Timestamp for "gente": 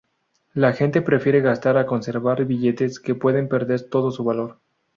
0.73-1.03